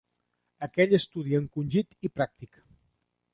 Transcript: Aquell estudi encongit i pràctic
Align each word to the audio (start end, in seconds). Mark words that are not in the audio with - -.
Aquell 0.67 0.95
estudi 0.99 1.37
encongit 1.41 2.09
i 2.09 2.11
pràctic 2.17 2.59